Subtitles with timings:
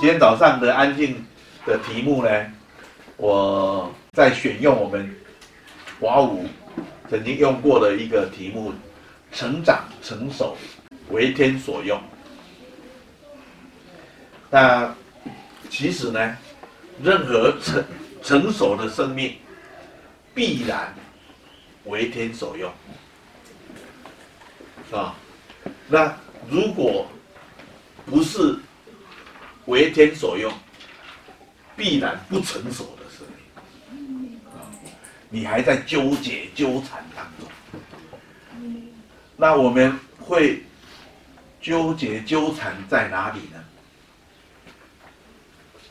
[0.00, 1.26] 今天早上的安静
[1.66, 2.30] 的题目呢，
[3.16, 5.12] 我在选用我们
[6.00, 6.46] 华五
[7.10, 8.72] 曾经用过的一个题目：
[9.32, 10.56] 成长成熟，
[11.10, 12.00] 为天所用。
[14.48, 14.94] 那
[15.68, 16.36] 其实呢，
[17.02, 17.84] 任何成
[18.22, 19.34] 成熟的生命，
[20.32, 20.94] 必然
[21.86, 22.72] 为天所用，
[24.92, 25.12] 啊，
[25.88, 26.16] 那
[26.48, 27.04] 如果
[28.06, 28.56] 不是
[29.68, 30.50] 为天所用，
[31.76, 33.26] 必然不成熟的生
[33.90, 34.40] 命，
[35.28, 37.46] 你还在纠结纠缠当中，
[39.36, 40.62] 那我们会
[41.60, 43.40] 纠结纠缠在哪里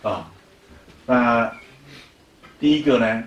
[0.02, 0.10] 呢？
[0.10, 0.32] 啊，
[1.06, 1.56] 那
[2.60, 3.24] 第一个呢，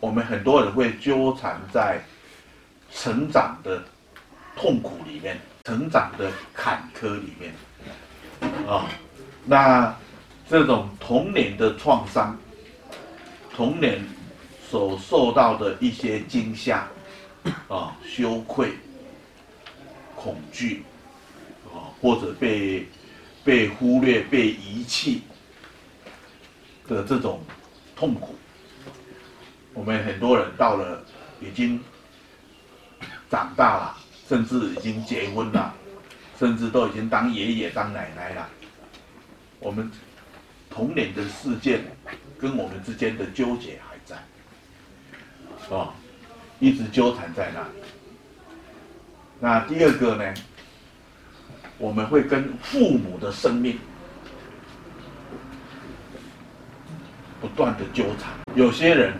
[0.00, 2.04] 我们很多人会纠缠在
[2.92, 3.84] 成长的
[4.56, 7.54] 痛苦里面，成长的坎坷里面，
[8.66, 8.90] 啊，
[9.44, 9.94] 那
[10.48, 12.36] 这种童年的创伤，
[13.54, 14.04] 童年
[14.68, 16.86] 所受到的一些惊吓，
[17.68, 18.72] 啊，羞愧、
[20.14, 20.82] 恐惧，
[21.72, 22.86] 啊，或者被
[23.44, 25.22] 被忽略、被遗弃。
[26.86, 27.40] 的这种
[27.96, 28.34] 痛苦，
[29.72, 31.02] 我们很多人到了
[31.40, 31.82] 已经
[33.30, 33.96] 长大了，
[34.28, 35.74] 甚至已经结婚了，
[36.38, 38.46] 甚至都已经当爷爷当奶奶了。
[39.60, 39.90] 我们
[40.70, 41.84] 童年的事件
[42.38, 44.16] 跟我们之间的纠结还在，
[45.68, 45.92] 哦，
[46.60, 47.68] 一直纠缠在那里。
[49.40, 50.34] 那第二个呢，
[51.78, 53.78] 我们会跟父母的生命。
[57.40, 59.12] 不断的纠缠，有些人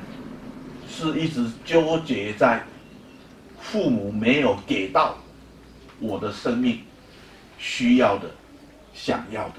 [0.88, 2.64] 是一直纠结在
[3.60, 5.19] 父母没有给到
[5.98, 6.80] 我的生命
[7.59, 8.30] 需要的、
[8.94, 9.56] 想要的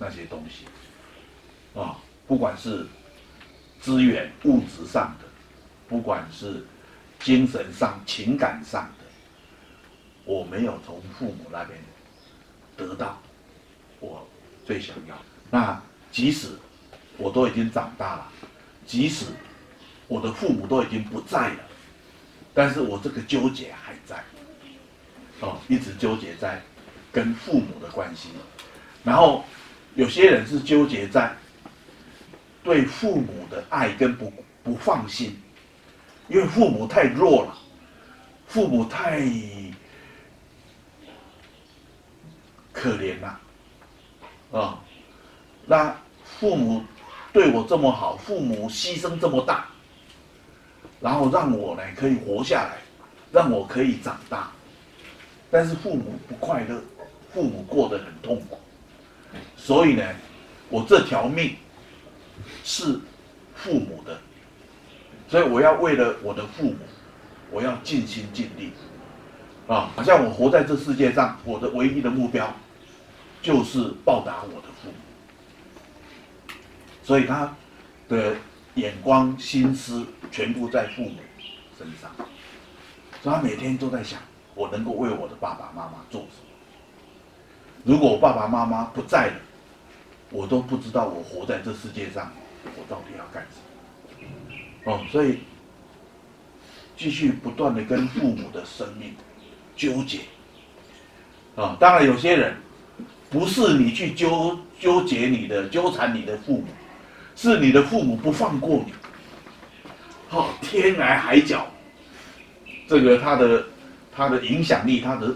[0.00, 0.64] 那些东西
[1.78, 2.86] 啊，不管是
[3.80, 5.26] 资源、物质上的，
[5.88, 6.64] 不管是
[7.20, 9.04] 精神上、情感上的，
[10.24, 11.78] 我没有从父母那边
[12.76, 13.20] 得到
[14.00, 14.26] 我
[14.66, 15.16] 最想要。
[15.50, 15.80] 那
[16.10, 16.48] 即使
[17.18, 18.32] 我都已经长大了，
[18.86, 19.26] 即使
[20.08, 21.60] 我的父母都已经不在了，
[22.54, 24.24] 但是我这个纠结还在，
[25.40, 26.62] 哦，一直纠结在
[27.12, 28.30] 跟父母的关系。
[29.04, 29.44] 然后
[29.94, 31.34] 有些人是纠结在
[32.62, 35.36] 对父母的爱跟不不放心，
[36.28, 37.58] 因为父母太弱了，
[38.46, 39.20] 父母太
[42.72, 43.40] 可怜了，
[44.52, 44.82] 啊，
[45.66, 46.82] 那父母。
[47.32, 49.68] 对我这么好，父母牺牲这么大，
[51.00, 52.78] 然后让我呢可以活下来，
[53.30, 54.50] 让我可以长大，
[55.48, 56.82] 但是父母不快乐，
[57.32, 58.58] 父母过得很痛苦，
[59.56, 60.04] 所以呢，
[60.68, 61.56] 我这条命
[62.64, 62.98] 是
[63.54, 64.18] 父母的，
[65.28, 66.78] 所以我要为了我的父母，
[67.50, 68.72] 我要尽心尽力，
[69.68, 72.52] 啊，好像我活在这世界上，我的唯一的目标
[73.42, 74.94] 就是报答我的父母。
[77.02, 77.56] 所以他
[78.08, 78.34] 的
[78.74, 81.18] 眼光、心思全部在父母
[81.76, 82.10] 身上，
[83.22, 84.20] 所以他每天都在想：
[84.54, 86.49] 我能够为我的爸爸妈妈做什么？
[87.84, 89.34] 如果爸爸妈妈不在了，
[90.30, 92.30] 我都不知道我活在这世界上，
[92.76, 94.24] 我到底要干什
[94.84, 94.92] 么？
[94.92, 95.40] 哦，所以
[96.96, 99.14] 继续不断的跟父母的生命
[99.76, 100.20] 纠结。
[101.56, 102.56] 啊，当然有些人
[103.28, 106.66] 不是你去纠纠结你的、纠缠你的父母。
[107.36, 108.92] 是你的父母不放过你，
[110.28, 111.66] 哦，天涯海角，
[112.86, 113.64] 这个他的
[114.14, 115.34] 他的影响力，他的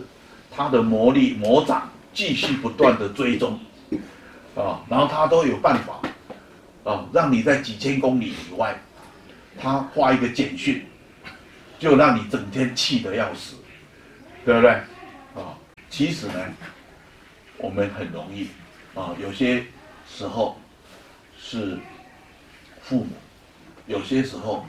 [0.50, 3.58] 他的魔力魔掌继续不断的追踪，
[4.54, 6.00] 啊，然后他都有办法，
[6.84, 8.80] 啊，让你在几千公里以外，
[9.60, 10.86] 他发一个简讯，
[11.78, 13.56] 就让你整天气得要死，
[14.44, 14.70] 对不对？
[15.34, 15.58] 啊，
[15.90, 16.34] 其实呢，
[17.58, 18.48] 我们很容易，
[18.94, 19.64] 啊，有些
[20.08, 20.58] 时候
[21.36, 21.76] 是。
[22.86, 23.06] 父母
[23.86, 24.66] 有些时候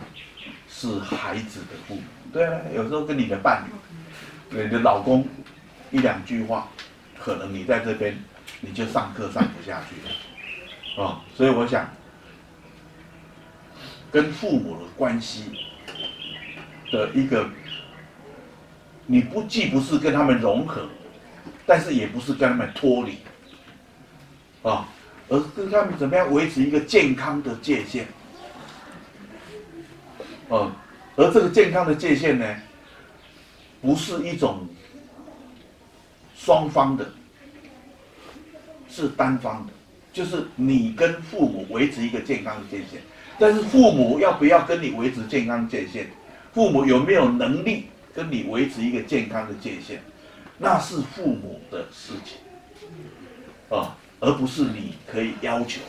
[0.70, 2.02] 是孩子的父母，
[2.32, 5.28] 对啊，有时候跟你的伴侣、你的老公
[5.92, 6.70] 一两句话，
[7.26, 8.16] 可能你在这边
[8.62, 11.90] 你就上课上不下去了，啊，所以我想
[14.12, 15.46] 跟父母的关系
[16.92, 17.50] 的一个，
[19.08, 20.88] 你不既不是跟他们融合，
[21.66, 23.18] 但是也不是跟他们脱离，
[24.62, 24.88] 啊。
[25.28, 28.06] 而跟他们怎么样维持一个健康的界限？
[30.52, 30.72] 嗯，
[31.16, 32.56] 而这个健康的界限呢，
[33.82, 34.70] 不是一种
[36.36, 37.10] 双方的，
[38.90, 39.74] 是单方的。
[40.14, 43.02] 就是你跟父母维持一个健康的界限。
[43.38, 46.08] 但是父母要不要跟你维持健康界限？
[46.54, 50.02] 父母有没有能力跟你维持一个健康的界限？
[50.58, 52.38] 那是父母的事情，
[53.78, 55.82] 啊，而不是你可以要求。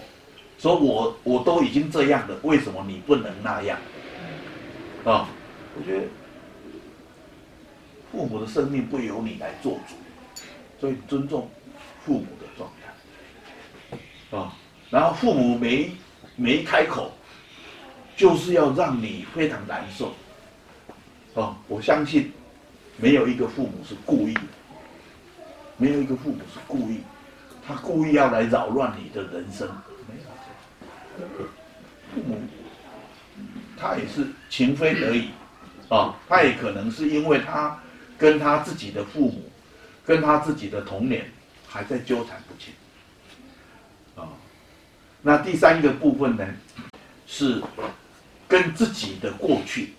[0.58, 3.78] 说我我都已经这样了，为什么你不能那样？
[5.04, 5.28] 啊，
[5.78, 6.06] 我觉得
[8.10, 9.94] 父母的生命不由你来做主，
[10.81, 11.50] 所以尊重
[12.05, 12.70] 父母的状
[14.31, 14.37] 态。
[14.37, 14.52] 啊，
[14.90, 15.90] 然后父母没
[16.37, 17.12] 没开口。
[18.19, 20.14] 就是要让你非常难受，
[21.34, 22.32] 啊，我相信
[22.96, 24.40] 没有一个父母是故意的，
[25.76, 27.00] 没有一个父母是故意，
[27.67, 29.69] 他故意要来扰乱你的人生，
[30.08, 31.44] 没有。
[32.14, 32.40] 父母
[33.76, 35.29] 他也是情非得已，
[35.90, 37.79] 啊，他也可能是因为他
[38.17, 39.43] 跟他自己的父母，
[40.06, 41.31] 跟他自己的童年
[41.67, 42.73] 还在纠缠不清，
[44.14, 44.29] 啊，
[45.20, 46.47] 那第三个部分呢
[47.26, 47.61] 是。
[48.49, 49.93] 跟自己的过去，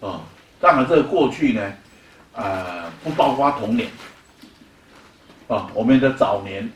[0.00, 0.22] 啊，
[0.58, 1.74] 当然这个过去呢，
[2.32, 3.90] 呃，不包括童年，
[5.46, 6.72] 啊，我们的早年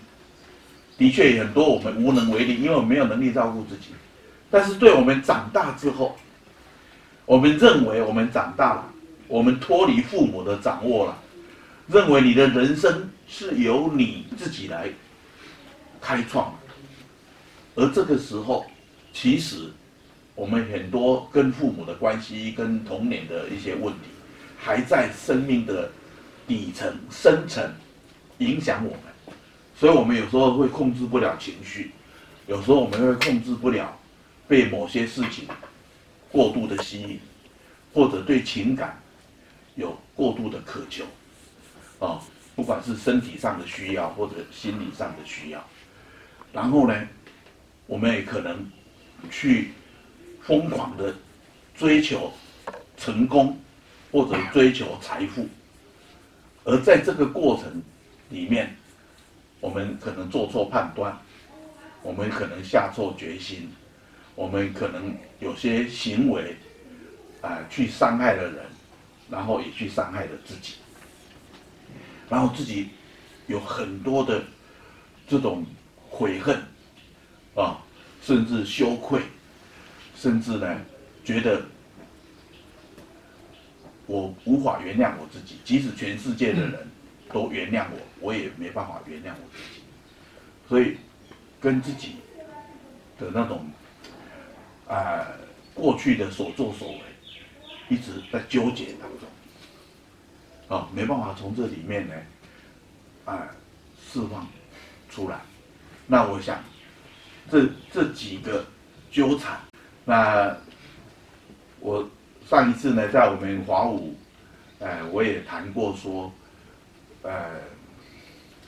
[0.98, 3.94] 的确很多我们无能为力，因为我们没有能力照顾自己。
[4.50, 6.18] 但是对我们长大之后，
[7.24, 8.84] 我们认为我们长大了，
[9.26, 11.16] 我们脱离父母的掌握了，
[11.90, 14.88] 认为你的人生是由你自己来
[16.00, 16.54] 开创，
[17.74, 18.64] 而这个时候
[19.12, 19.70] 其实。
[20.36, 24.08] 我们很多跟父母的关系，跟童年的一些问题，
[24.58, 25.90] 还在生命的
[26.48, 27.62] 底层深层
[28.38, 29.34] 影响我们，
[29.76, 31.90] 所以我们有时候会控制不了情绪，
[32.46, 33.94] 有时候我们会控制不了
[34.48, 35.46] 被某些事情
[36.32, 37.20] 过度的吸引，
[37.92, 38.98] 或者对情感
[39.74, 41.04] 有过度的渴求，
[42.00, 42.20] 啊，
[42.56, 45.64] 不管是身体上的需要或者心理上的需要，
[46.52, 47.08] 然后呢，
[47.86, 48.68] 我们也可能
[49.30, 49.70] 去。
[50.42, 51.14] 疯狂的
[51.76, 52.32] 追求
[52.96, 53.56] 成功，
[54.10, 55.46] 或者追求财富，
[56.64, 57.80] 而在这个过程
[58.30, 58.74] 里面，
[59.60, 61.16] 我们可能做错判断，
[62.02, 63.70] 我们可能下错决心，
[64.34, 66.56] 我们可能有些行为，
[67.42, 68.64] 啊、去伤害了人，
[69.30, 70.76] 然后也去伤害了自己，
[72.30, 72.88] 然后自己
[73.48, 74.42] 有很多的
[75.28, 75.66] 这种
[76.08, 76.56] 悔恨，
[77.54, 77.76] 啊，
[78.22, 79.20] 甚至羞愧。
[80.16, 80.80] 甚至呢，
[81.24, 81.62] 觉得
[84.06, 86.86] 我无法原谅我自己，即使全世界的人
[87.32, 89.80] 都原谅我，我也没办法原谅我自己。
[90.68, 90.98] 所以，
[91.58, 92.16] 跟自己
[93.18, 93.70] 的那种
[94.86, 95.26] 啊、
[95.72, 97.00] 过去的所作所为，
[97.88, 99.28] 一直在纠结当中，
[100.70, 102.14] 啊、哦，没办法从这里面呢
[103.24, 103.44] 啊、
[104.00, 104.46] 释放
[105.10, 105.40] 出来。
[106.06, 106.62] 那我想，
[107.50, 108.64] 这这几个
[109.10, 109.58] 纠缠。
[110.04, 110.56] 那
[111.80, 112.08] 我
[112.48, 114.14] 上一次呢，在我们华武，
[114.78, 116.32] 呃，我也谈过说，
[117.22, 117.50] 呃，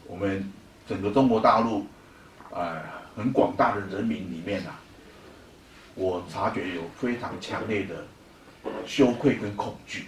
[0.09, 0.53] 我们
[0.89, 1.87] 整个中国大陆，
[2.51, 2.83] 呃，
[3.15, 4.81] 很广大的人民里面啊，
[5.95, 8.05] 我察觉有非常强烈的
[8.87, 10.07] 羞愧跟恐惧，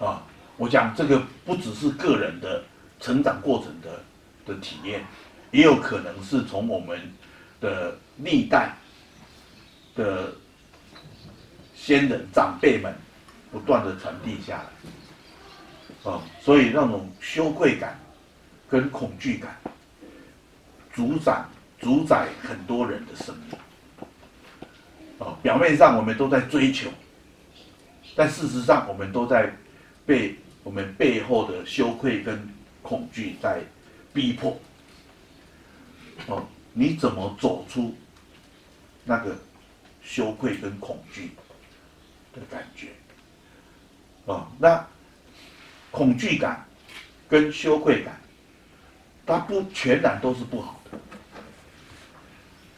[0.00, 0.26] 啊，
[0.56, 2.64] 我讲这个不只是个人的
[2.98, 4.02] 成长过程的
[4.46, 5.04] 的体验，
[5.52, 7.00] 也有可能是从我们
[7.60, 8.74] 的历代。
[9.96, 10.32] 的
[11.74, 12.94] 先人长辈们
[13.50, 14.62] 不断的传递下
[16.04, 17.98] 来，啊，所以那种羞愧感
[18.68, 19.54] 跟恐惧感，
[20.92, 21.44] 主宰
[21.80, 23.58] 主宰很多人的生命，
[25.18, 26.88] 啊，表面上我们都在追求，
[28.14, 29.52] 但事实上我们都在
[30.10, 32.48] 被我们背后的羞愧跟
[32.82, 33.60] 恐惧在
[34.12, 34.60] 逼迫，
[36.26, 37.94] 哦，你怎么走出
[39.04, 39.38] 那个？
[40.02, 41.30] 羞愧跟恐惧
[42.32, 42.88] 的感觉，
[44.26, 44.84] 啊，那
[45.92, 46.66] 恐惧感
[47.28, 48.18] 跟羞愧感，
[49.24, 50.80] 它不全然都是不好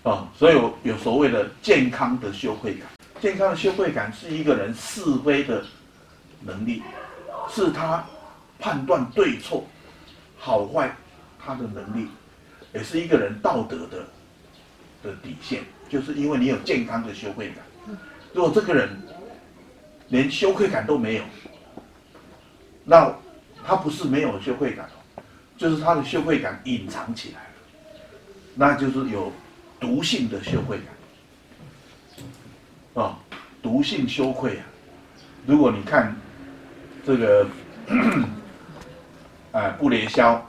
[0.05, 2.87] 的，啊，所以有有所谓的健康的羞愧感，
[3.19, 5.65] 健康的羞愧感是一个人是非的
[6.41, 6.83] 能力，
[7.51, 8.05] 是他
[8.59, 9.65] 判断对错、
[10.39, 10.95] 好坏
[11.39, 12.09] 他的能力，
[12.73, 14.07] 也是一个人道德的
[15.03, 15.63] 的底线。
[15.89, 17.59] 就是因为你有健康的羞愧感，
[18.33, 18.89] 如果这个人
[20.09, 21.25] 连羞愧感都没有，
[22.85, 23.15] 那
[23.63, 24.89] 他不是没有羞愧感，
[25.59, 27.47] 就是他的羞愧感隐藏起来了，
[28.55, 29.31] 那就是有
[29.79, 30.79] 毒性的羞愧
[32.95, 33.19] 感，啊，
[33.63, 34.65] 毒性羞愧啊！
[35.45, 36.17] 如果你看
[37.05, 37.47] 这个，
[39.53, 40.47] 哎，布雷肖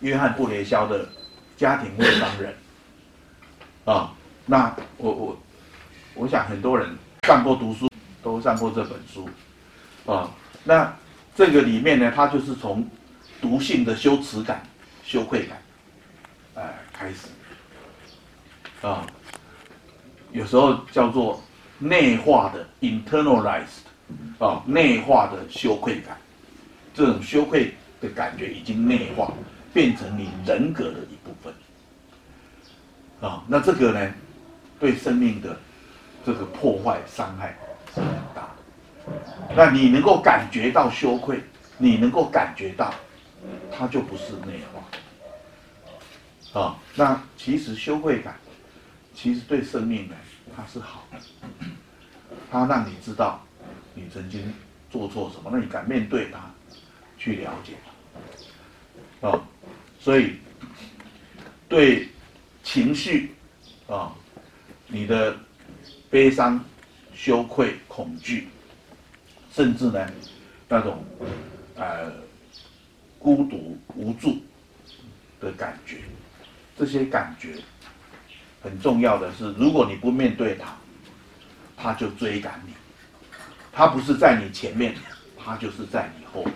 [0.00, 1.08] 约翰布雷肖的
[1.56, 2.54] 家庭会商人
[3.84, 4.12] 啊。
[4.44, 5.38] 那我我
[6.14, 6.88] 我想很多人
[7.28, 7.88] 上过读书，
[8.22, 9.28] 都上过这本书
[10.04, 10.28] 啊。
[10.64, 10.92] 那
[11.34, 12.88] 这个里面呢，它就是从
[13.40, 14.62] 毒性的羞耻感、
[15.04, 15.62] 羞愧感，
[16.54, 17.28] 呃，开始
[18.86, 19.06] 啊。
[20.32, 21.40] 有时候叫做
[21.78, 23.84] 内化的 internalized
[24.38, 26.16] 啊，内化的羞愧感，
[26.94, 29.32] 这种羞愧的感觉已经内化，
[29.72, 31.52] 变成你人格的一部分
[33.20, 33.44] 啊。
[33.46, 34.12] 那这个呢，
[34.78, 35.56] 对生命的
[36.24, 37.56] 这个破坏伤害
[37.94, 38.56] 是很大的。
[39.56, 41.40] 那你能够感觉到羞愧，
[41.78, 42.92] 你能够感觉到，
[43.70, 44.60] 它就不是内
[46.52, 46.76] 化啊。
[46.94, 48.34] 那其实羞愧感。
[49.14, 50.16] 其实对生命呢，
[50.56, 51.18] 它是好的，
[52.50, 53.44] 它让你知道
[53.94, 54.52] 你曾经
[54.90, 56.38] 做错什么，那你敢面对它，
[57.18, 57.72] 去了解
[59.20, 59.40] 它，啊，
[59.98, 60.36] 所以
[61.68, 62.08] 对
[62.62, 63.34] 情绪
[63.86, 64.14] 啊，
[64.86, 65.36] 你的
[66.10, 66.62] 悲伤、
[67.14, 68.48] 羞愧、恐惧，
[69.52, 70.10] 甚至呢
[70.68, 71.04] 那种
[71.76, 72.12] 呃
[73.18, 74.38] 孤独无助
[75.40, 75.98] 的感觉，
[76.78, 77.56] 这些感觉。
[78.62, 80.76] 很重要的是，如果你不面对他，
[81.76, 82.72] 他就追赶你。
[83.72, 84.94] 他不是在你前面，
[85.42, 86.54] 他就是在你后面。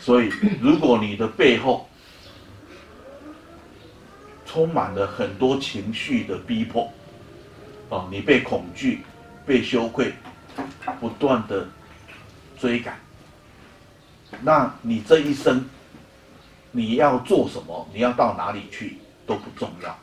[0.00, 1.88] 所以，如果你的背后
[4.46, 6.92] 充满了很多情绪的逼迫，
[7.88, 9.02] 哦，你被恐惧、
[9.46, 10.12] 被羞愧
[10.98, 11.68] 不断的
[12.58, 12.98] 追赶，
[14.40, 15.64] 那你这一生
[16.70, 17.88] 你要做什么？
[17.92, 19.98] 你要到哪里去都不重要。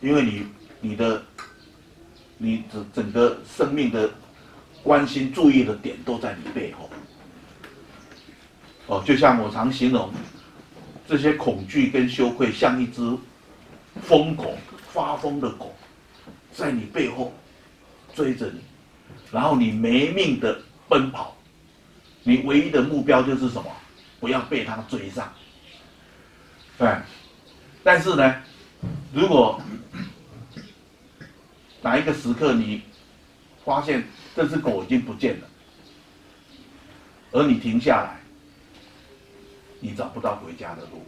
[0.00, 0.46] 因为你
[0.80, 1.22] 你的
[2.38, 4.08] 你整整个生命的
[4.82, 6.90] 关心注意的点都在你背后，
[8.86, 10.10] 哦，就像我常形容，
[11.06, 13.00] 这些恐惧跟羞愧像一只
[14.02, 14.56] 疯狗，
[14.92, 15.74] 发疯的狗，
[16.52, 17.32] 在你背后
[18.14, 18.60] 追着你，
[19.30, 21.36] 然后你没命的奔跑，
[22.22, 23.70] 你唯一的目标就是什么？
[24.18, 25.32] 不要被它追上。
[26.78, 26.88] 对，
[27.82, 28.36] 但是呢，
[29.12, 29.60] 如果
[31.82, 32.82] 哪一个时刻你
[33.64, 34.04] 发现
[34.40, 35.46] 这只狗已经不见了，
[37.30, 38.18] 而你停下来，
[39.80, 41.04] 你找不到回家的路，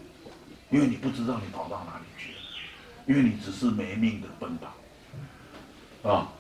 [0.71, 2.39] 因为你不知道你跑到哪里去了，
[3.07, 6.31] 因为你只是没命的奔跑，啊，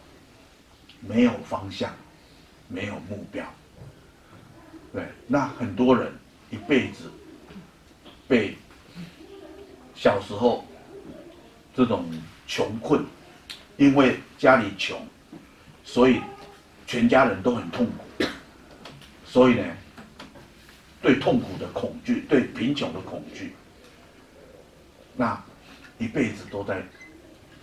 [1.00, 1.90] 没有方向，
[2.68, 3.42] 没有目标，
[4.92, 6.12] 对，那很多人
[6.50, 7.10] 一辈子
[8.28, 8.54] 被
[9.94, 10.66] 小时候
[11.74, 12.04] 这种
[12.46, 13.02] 穷困。
[13.78, 15.00] 因为家里穷，
[15.82, 16.20] 所以
[16.92, 18.26] 全家人都很痛苦。
[19.24, 19.64] 所以呢，
[21.00, 23.54] 对痛苦的恐惧，对贫穷的恐惧，
[25.16, 25.42] 那
[25.96, 26.82] 一辈子都在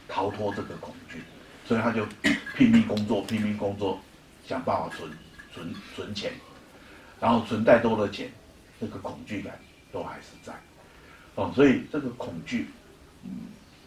[0.08, 1.22] 逃脱这个恐惧，
[1.64, 2.08] 所以他就
[2.58, 4.00] 拼命工作，拼命工作，
[4.48, 5.08] 想办法存
[5.54, 6.32] 存存钱，
[7.22, 8.32] 然后存再多的钱，
[8.82, 9.60] 这个恐惧感
[9.92, 10.52] 都还是在。
[11.36, 12.68] 哦，所以这个恐惧，
[13.24, 13.30] 嗯，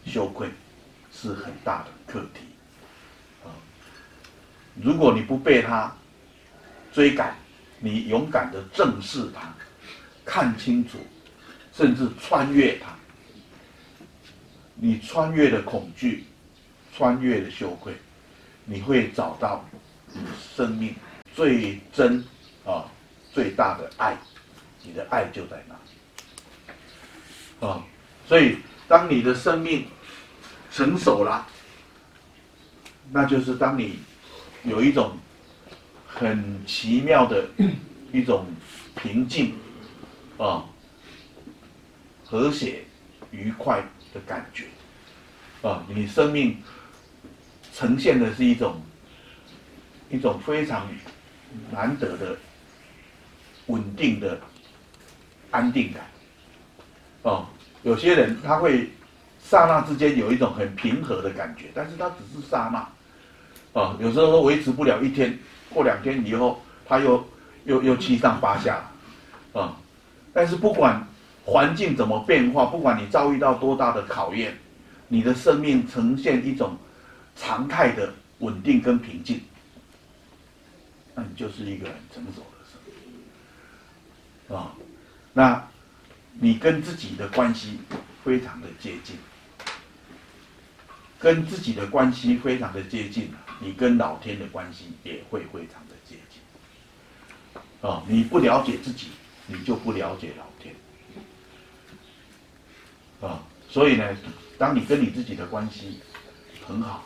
[0.06, 0.48] 羞愧。
[1.14, 2.40] 是很大的课题，
[4.80, 5.92] 如果你不被他
[6.92, 7.36] 追赶，
[7.78, 9.52] 你勇敢的正视他，
[10.24, 10.98] 看清楚，
[11.72, 12.94] 甚至穿越他，
[14.74, 16.24] 你穿越了恐惧，
[16.96, 17.94] 穿越了羞愧，
[18.64, 19.64] 你会找到
[20.12, 20.20] 你
[20.54, 20.94] 生命
[21.34, 22.24] 最真
[22.64, 22.84] 啊
[23.32, 24.16] 最大的爱，
[24.82, 25.62] 你的爱就在
[27.60, 27.84] 那，啊！
[28.26, 29.86] 所以当你的生命。
[30.74, 31.46] 成熟了，
[33.10, 33.98] 那就是当你
[34.64, 35.16] 有一种
[36.06, 37.48] 很奇妙的
[38.12, 38.46] 一种
[38.94, 39.54] 平静
[40.38, 40.64] 啊、
[42.24, 42.84] 和谐、
[43.30, 44.64] 愉快的感觉
[45.66, 46.62] 啊，你生命
[47.72, 48.80] 呈现的是一种
[50.10, 50.88] 一种非常
[51.70, 52.36] 难得的
[53.66, 54.40] 稳定的
[55.50, 56.04] 安定感
[57.32, 57.48] 啊，
[57.82, 58.90] 有些人他会。
[59.44, 62.88] 刹那之间有一种很平和的感觉，但是他只是刹那，
[63.72, 65.38] 啊，有时候都维持不了一天，
[65.70, 67.26] 过两天以后，它又
[67.64, 68.90] 又又七上八下，
[69.54, 69.76] 啊，
[70.32, 71.06] 但是不管
[71.44, 74.58] 环境怎么变化，不管你遭遇到多大的考验，
[75.08, 76.76] 你的生命呈现一种
[77.34, 79.40] 常态的稳定跟平静，
[81.14, 82.78] 那你就是一个很成熟的生
[84.48, 84.74] 命，啊，
[85.32, 85.64] 那
[86.34, 87.78] 你跟自己的关系
[88.22, 89.16] 非常的接近。
[91.22, 97.88] 跟自己的关系非常的接近，你跟老天的关系也会非常的接近。
[97.88, 99.06] 啊，你不了解自己，
[99.46, 100.74] 你就不了解老天。
[103.20, 104.16] 啊，所以呢，
[104.58, 106.00] 当你跟你自己的关系
[106.66, 107.04] 很好，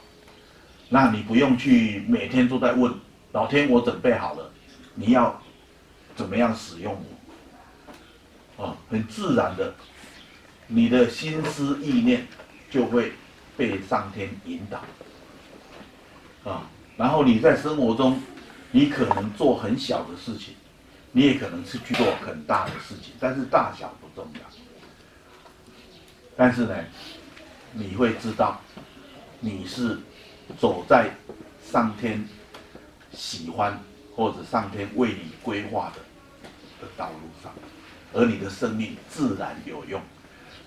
[0.88, 2.94] 那你不用去每天都在问
[3.32, 4.50] 老天，我准备好了，
[4.94, 5.42] 你要
[6.14, 6.96] 怎么样使用
[8.56, 8.64] 我？
[8.64, 9.74] 啊，很自然的，
[10.68, 12.26] 你的心思意念
[12.70, 13.12] 就会
[13.56, 18.20] 被上天引导，啊，然后你在生活中，
[18.70, 20.54] 你可能做很小的事情，
[21.12, 24.40] 你也可能是去做很大的事情，但是大小不重要。
[26.36, 26.76] 但是呢，
[27.72, 28.60] 你会知道，
[29.40, 29.98] 你是
[30.58, 31.10] 走在
[31.64, 32.28] 上天
[33.12, 33.80] 喜欢
[34.14, 36.00] 或者上天为你规划的
[36.82, 37.50] 的道路上，
[38.12, 40.00] 而你的生命自然有用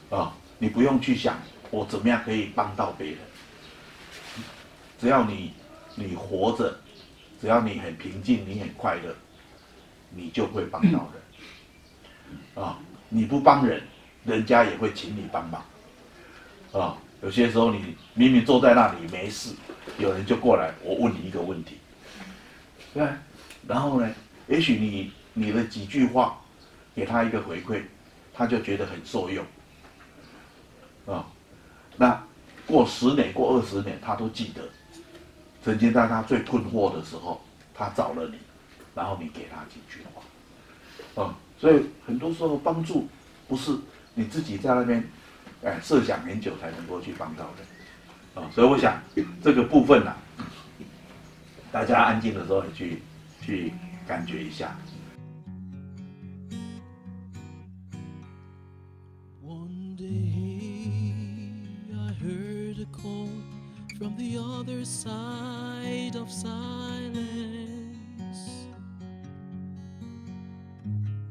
[0.10, 0.34] 啊！
[0.58, 1.40] 你不用去想
[1.72, 3.18] 我怎么样可以帮到别人，
[5.00, 5.54] 只要你
[5.96, 6.80] 你活着，
[7.40, 9.16] 只要你很平静，你很快乐，
[10.12, 11.10] 你就会帮到
[12.56, 12.80] 人啊！
[13.10, 13.82] 你不帮人。
[14.26, 15.64] 人家也会请你帮忙，
[16.74, 19.56] 啊，有些时候你明明坐在那里没事，
[19.98, 21.78] 有人就过来，我问你一个问题，
[22.94, 23.08] 对，
[23.66, 24.14] 然后呢，
[24.48, 26.40] 也许你你的几句话
[26.94, 27.82] 给他一个回馈，
[28.34, 29.44] 他就觉得很受用，
[31.08, 31.26] 啊，
[32.00, 32.24] 那
[32.66, 34.64] 过十年过二十年，他都记得，
[35.64, 37.42] 曾经在他最困惑的时候，
[37.76, 38.38] 他找了你，
[38.96, 43.08] 然后你给他几句话，啊，所以很多时候帮助
[43.48, 43.78] 不是。
[44.16, 45.02] 你自己在那边，
[45.64, 49.02] 哎，设想很久才能够去帮到人，啊、所以我想
[49.42, 50.44] 这个部分呢、啊，
[51.72, 53.02] 大家安静的时候也去
[53.42, 53.72] 去
[54.06, 54.76] 感觉一下。
[62.92, 63.30] Call
[63.98, 67.20] from the other side of silence.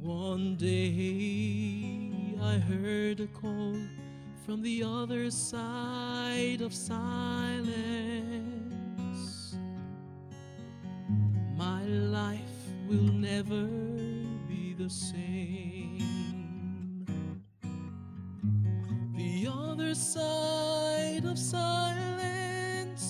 [0.00, 3.76] One day I heard a call
[4.44, 7.31] from the other side of silence.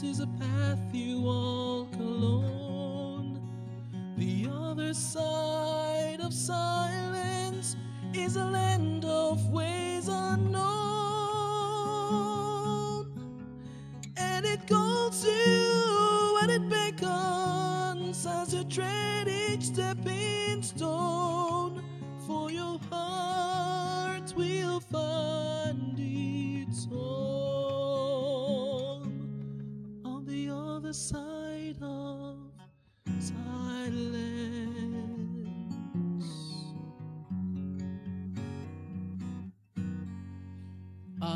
[0.04, 3.40] Is a path you walk alone.
[4.16, 7.76] The other side of silence
[8.12, 9.71] is a land of ways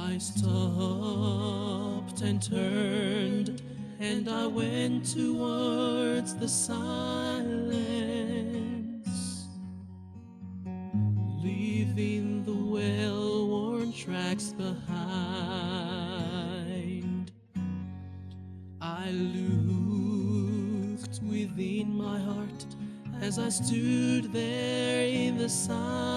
[0.08, 0.60] I stopped
[2.22, 3.60] and turned,
[3.98, 7.76] and I went towards the silence,
[11.42, 14.86] leaving the well worn tracks behind.
[18.80, 19.60] I looked
[21.20, 22.64] within my heart
[23.20, 26.15] as I stood there in the silence.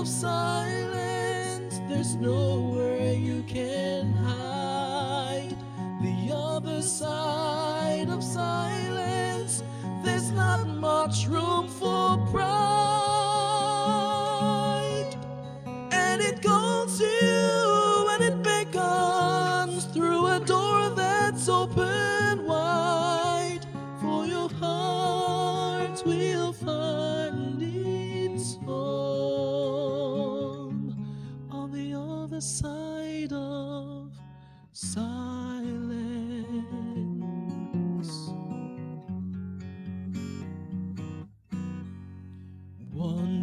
[0.00, 5.54] Of silence, there's nowhere you can hide.
[6.00, 9.62] The other side of silence,
[10.02, 11.68] there's not much room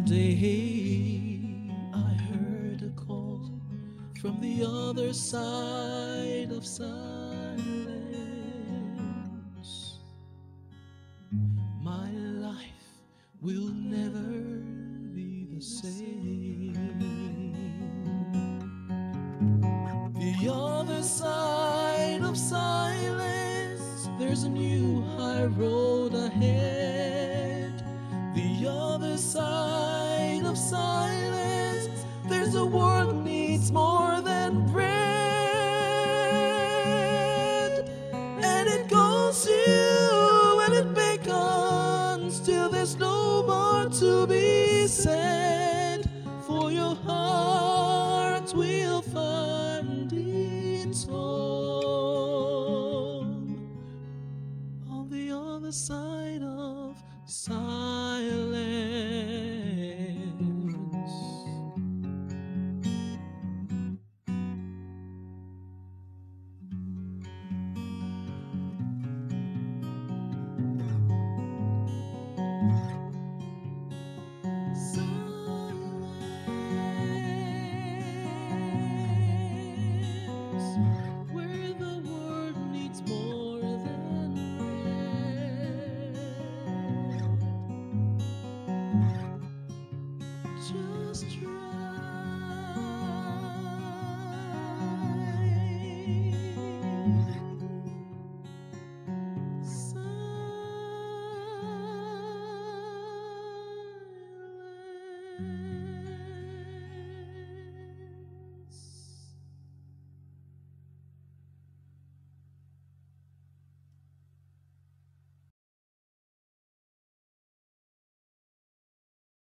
[0.08, 3.50] day I heard a call
[4.20, 7.17] from the other side of silence.